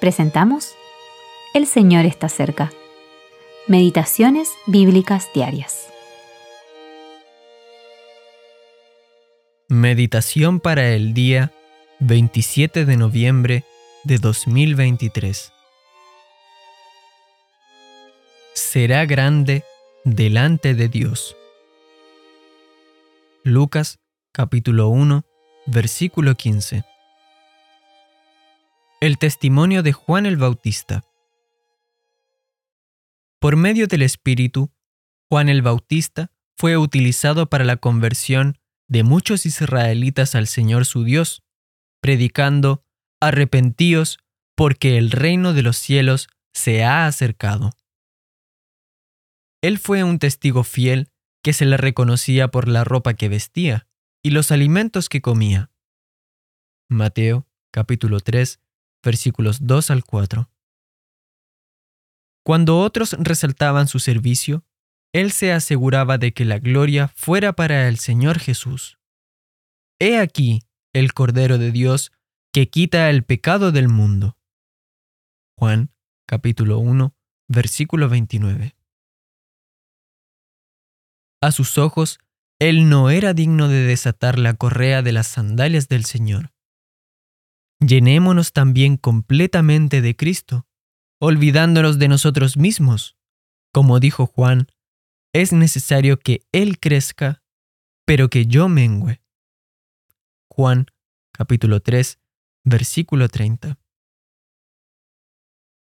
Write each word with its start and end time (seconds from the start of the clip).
presentamos 0.00 0.74
El 1.54 1.66
Señor 1.66 2.04
está 2.04 2.28
cerca. 2.28 2.72
Meditaciones 3.66 4.50
Bíblicas 4.66 5.28
Diarias. 5.34 5.88
Meditación 9.68 10.60
para 10.60 10.88
el 10.94 11.14
día 11.14 11.52
27 12.00 12.84
de 12.84 12.96
noviembre 12.96 13.64
de 14.04 14.18
2023. 14.18 15.52
Será 18.54 19.04
grande 19.04 19.64
delante 20.04 20.74
de 20.74 20.88
Dios. 20.88 21.36
Lucas 23.42 23.98
capítulo 24.32 24.88
1 24.88 25.24
versículo 25.66 26.34
15. 26.34 26.84
El 29.08 29.16
testimonio 29.16 29.82
de 29.82 29.94
Juan 29.94 30.26
el 30.26 30.36
Bautista. 30.36 31.02
Por 33.40 33.56
medio 33.56 33.86
del 33.86 34.02
Espíritu, 34.02 34.70
Juan 35.30 35.48
el 35.48 35.62
Bautista 35.62 36.30
fue 36.58 36.76
utilizado 36.76 37.48
para 37.48 37.64
la 37.64 37.78
conversión 37.78 38.58
de 38.86 39.04
muchos 39.04 39.46
israelitas 39.46 40.34
al 40.34 40.46
Señor 40.46 40.84
su 40.84 41.04
Dios, 41.04 41.42
predicando, 42.02 42.84
arrepentíos, 43.18 44.18
porque 44.54 44.98
el 44.98 45.10
reino 45.10 45.54
de 45.54 45.62
los 45.62 45.78
cielos 45.78 46.28
se 46.52 46.84
ha 46.84 47.06
acercado. 47.06 47.70
Él 49.62 49.78
fue 49.78 50.04
un 50.04 50.18
testigo 50.18 50.64
fiel 50.64 51.08
que 51.42 51.54
se 51.54 51.64
le 51.64 51.78
reconocía 51.78 52.48
por 52.48 52.68
la 52.68 52.84
ropa 52.84 53.14
que 53.14 53.30
vestía 53.30 53.88
y 54.22 54.32
los 54.32 54.52
alimentos 54.52 55.08
que 55.08 55.22
comía. 55.22 55.70
Mateo 56.90 57.48
capítulo 57.72 58.20
3 58.20 58.60
versículos 59.02 59.66
2 59.66 59.90
al 59.90 60.04
4. 60.04 60.50
Cuando 62.44 62.80
otros 62.80 63.12
resaltaban 63.18 63.88
su 63.88 63.98
servicio, 63.98 64.64
él 65.12 65.32
se 65.32 65.52
aseguraba 65.52 66.18
de 66.18 66.32
que 66.32 66.44
la 66.44 66.58
gloria 66.58 67.08
fuera 67.08 67.52
para 67.52 67.88
el 67.88 67.98
Señor 67.98 68.38
Jesús. 68.38 68.98
He 69.98 70.18
aquí 70.18 70.62
el 70.92 71.12
Cordero 71.12 71.58
de 71.58 71.72
Dios 71.72 72.12
que 72.52 72.68
quita 72.68 73.10
el 73.10 73.24
pecado 73.24 73.72
del 73.72 73.88
mundo. 73.88 74.36
Juan 75.58 75.92
capítulo 76.26 76.78
1 76.78 77.14
versículo 77.48 78.08
29. 78.08 78.76
A 81.40 81.52
sus 81.52 81.78
ojos, 81.78 82.18
él 82.58 82.88
no 82.88 83.10
era 83.10 83.32
digno 83.32 83.68
de 83.68 83.82
desatar 83.84 84.38
la 84.38 84.54
correa 84.54 85.02
de 85.02 85.12
las 85.12 85.26
sandalias 85.26 85.88
del 85.88 86.04
Señor. 86.04 86.52
Llenémonos 87.80 88.52
también 88.52 88.96
completamente 88.96 90.00
de 90.00 90.16
Cristo, 90.16 90.66
olvidándonos 91.20 91.98
de 91.98 92.08
nosotros 92.08 92.56
mismos. 92.56 93.16
Como 93.72 94.00
dijo 94.00 94.26
Juan, 94.26 94.68
es 95.32 95.52
necesario 95.52 96.18
que 96.18 96.46
Él 96.52 96.80
crezca, 96.80 97.42
pero 98.04 98.28
que 98.28 98.46
yo 98.46 98.68
mengüe. 98.68 99.20
Juan 100.50 100.86
capítulo 101.32 101.80
3, 101.80 102.18
versículo 102.64 103.28
30. 103.28 103.78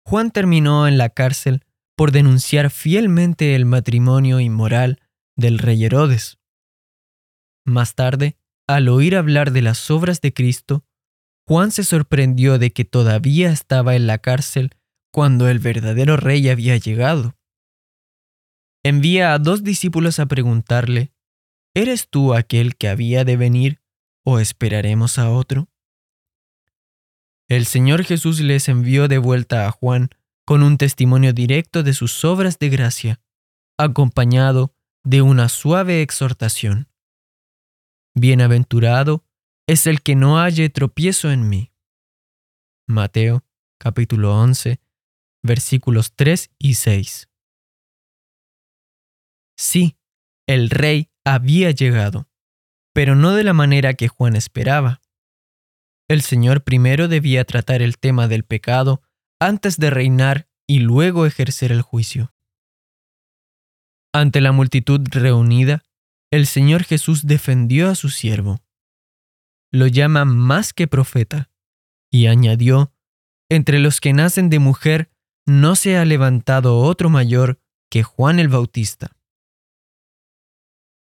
Juan 0.07 0.31
terminó 0.31 0.87
en 0.87 0.97
la 0.97 1.09
cárcel 1.09 1.63
por 1.95 2.11
denunciar 2.11 2.71
fielmente 2.71 3.55
el 3.55 3.65
matrimonio 3.65 4.39
inmoral 4.39 5.01
del 5.35 5.59
rey 5.59 5.85
Herodes. 5.85 6.39
Más 7.63 7.93
tarde, 7.93 8.37
al 8.67 8.89
oír 8.89 9.15
hablar 9.15 9.51
de 9.51 9.61
las 9.61 9.91
obras 9.91 10.21
de 10.21 10.33
Cristo, 10.33 10.83
Juan 11.47 11.71
se 11.71 11.83
sorprendió 11.83 12.57
de 12.57 12.71
que 12.71 12.85
todavía 12.85 13.51
estaba 13.51 13.95
en 13.95 14.07
la 14.07 14.17
cárcel 14.17 14.71
cuando 15.11 15.47
el 15.47 15.59
verdadero 15.59 16.17
rey 16.17 16.49
había 16.49 16.77
llegado. 16.77 17.35
Envía 18.83 19.33
a 19.33 19.39
dos 19.39 19.63
discípulos 19.63 20.19
a 20.19 20.25
preguntarle, 20.25 21.11
¿Eres 21.75 22.09
tú 22.09 22.33
aquel 22.33 22.77
que 22.77 22.87
había 22.87 23.25
de 23.25 23.35
venir 23.35 23.81
o 24.23 24.39
esperaremos 24.39 25.19
a 25.19 25.29
otro? 25.29 25.67
El 27.47 27.65
Señor 27.65 28.03
Jesús 28.05 28.39
les 28.39 28.69
envió 28.69 29.07
de 29.07 29.17
vuelta 29.17 29.67
a 29.67 29.71
Juan 29.71 30.09
con 30.45 30.63
un 30.63 30.77
testimonio 30.77 31.33
directo 31.33 31.83
de 31.83 31.93
sus 31.93 32.23
obras 32.23 32.59
de 32.59 32.69
gracia, 32.69 33.21
acompañado 33.77 34.73
de 35.03 35.21
una 35.21 35.49
suave 35.49 36.01
exhortación. 36.01 36.87
Bienaventurado 38.15 39.25
es 39.67 39.87
el 39.87 40.01
que 40.01 40.15
no 40.15 40.37
halle 40.37 40.69
tropiezo 40.69 41.31
en 41.31 41.49
mí. 41.49 41.71
Mateo 42.87 43.43
capítulo 43.79 44.37
11 44.39 44.79
versículos 45.45 46.13
3 46.15 46.51
y 46.57 46.73
6. 46.75 47.29
Sí, 49.57 49.97
el 50.47 50.69
rey 50.69 51.11
había 51.23 51.71
llegado, 51.71 52.27
pero 52.93 53.15
no 53.15 53.33
de 53.33 53.43
la 53.43 53.53
manera 53.53 53.93
que 53.93 54.07
Juan 54.07 54.35
esperaba. 54.35 55.01
El 56.07 56.21
Señor 56.21 56.63
primero 56.63 57.07
debía 57.07 57.45
tratar 57.45 57.81
el 57.81 57.97
tema 57.97 58.27
del 58.27 58.43
pecado 58.43 59.01
antes 59.39 59.77
de 59.77 59.89
reinar 59.89 60.47
y 60.67 60.79
luego 60.79 61.25
ejercer 61.25 61.71
el 61.71 61.81
juicio. 61.81 62.33
Ante 64.13 64.41
la 64.41 64.51
multitud 64.51 65.01
reunida, 65.11 65.83
el 66.31 66.47
Señor 66.47 66.83
Jesús 66.83 67.27
defendió 67.27 67.89
a 67.89 67.95
su 67.95 68.09
siervo. 68.09 68.64
Lo 69.75 69.87
llama 69.87 70.23
más 70.23 70.71
que 70.71 70.87
profeta, 70.87 71.49
y 72.09 72.27
añadió, 72.27 72.93
entre 73.49 73.79
los 73.79 73.99
que 73.99 74.13
nacen 74.13 74.49
de 74.49 74.59
mujer 74.59 75.11
no 75.45 75.75
se 75.75 75.97
ha 75.97 76.05
levantado 76.05 76.77
otro 76.77 77.09
mayor 77.09 77.59
que 77.91 78.01
Juan 78.01 78.39
el 78.39 78.47
Bautista. 78.47 79.11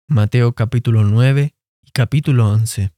Mateo 0.08 0.54
capítulo 0.54 1.04
9 1.04 1.54
y 1.82 1.90
capítulo 1.90 2.48
11. 2.48 2.94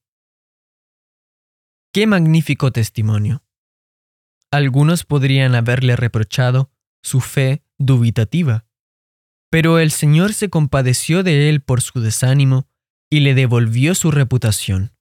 Qué 1.92 2.06
magnífico 2.06 2.70
testimonio. 2.70 3.42
Algunos 4.52 5.02
podrían 5.02 5.56
haberle 5.56 5.96
reprochado 5.96 6.70
su 7.02 7.20
fe 7.20 7.64
dubitativa 7.78 8.64
pero 9.54 9.78
el 9.78 9.92
Señor 9.92 10.32
se 10.32 10.50
compadeció 10.50 11.22
de 11.22 11.48
él 11.48 11.60
por 11.60 11.80
su 11.80 12.00
desánimo 12.00 12.66
y 13.08 13.20
le 13.20 13.34
devolvió 13.34 13.94
su 13.94 14.10
reputación. 14.10 14.93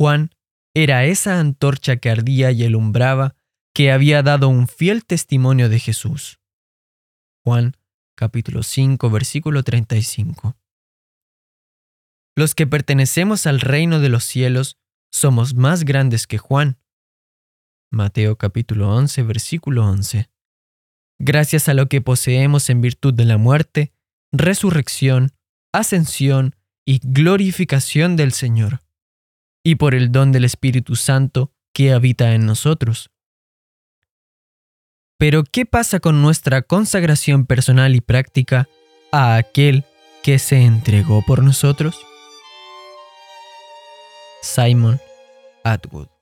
Juan 0.00 0.30
era 0.74 1.04
esa 1.04 1.40
antorcha 1.40 1.98
que 1.98 2.08
ardía 2.08 2.52
y 2.52 2.64
alumbraba 2.64 3.36
que 3.74 3.92
había 3.92 4.22
dado 4.22 4.48
un 4.48 4.66
fiel 4.66 5.04
testimonio 5.04 5.68
de 5.68 5.78
Jesús. 5.78 6.40
Juan 7.44 7.76
capítulo 8.16 8.62
5 8.62 9.10
versículo 9.10 9.62
35. 9.62 10.56
Los 12.34 12.54
que 12.54 12.66
pertenecemos 12.66 13.46
al 13.46 13.60
reino 13.60 14.00
de 14.00 14.08
los 14.08 14.24
cielos 14.24 14.78
somos 15.12 15.52
más 15.52 15.84
grandes 15.84 16.26
que 16.26 16.38
Juan. 16.38 16.78
Mateo 17.92 18.38
capítulo 18.38 18.96
11 18.96 19.22
versículo 19.24 19.86
11 19.86 20.30
gracias 21.18 21.68
a 21.68 21.74
lo 21.74 21.90
que 21.90 22.00
poseemos 22.00 22.70
en 22.70 22.80
virtud 22.80 23.12
de 23.12 23.26
la 23.26 23.36
muerte, 23.36 23.92
resurrección, 24.32 25.32
ascensión 25.74 26.56
y 26.86 27.00
glorificación 27.04 28.16
del 28.16 28.32
Señor, 28.32 28.80
y 29.62 29.76
por 29.76 29.94
el 29.94 30.12
don 30.12 30.32
del 30.32 30.44
Espíritu 30.44 30.96
Santo 30.96 31.52
que 31.72 31.92
habita 31.92 32.34
en 32.34 32.46
nosotros. 32.46 33.10
Pero, 35.18 35.44
¿qué 35.44 35.66
pasa 35.66 36.00
con 36.00 36.22
nuestra 36.22 36.62
consagración 36.62 37.44
personal 37.44 37.94
y 37.94 38.00
práctica 38.00 38.68
a 39.12 39.36
aquel 39.36 39.84
que 40.22 40.38
se 40.38 40.62
entregó 40.62 41.22
por 41.26 41.42
nosotros? 41.42 41.98
Simon 44.42 44.98
Atwood 45.62 46.19